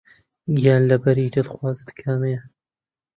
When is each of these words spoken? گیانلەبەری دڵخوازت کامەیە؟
گیانلەبەری 0.57 1.33
دڵخوازت 1.35 1.89
کامەیە؟ 1.99 2.41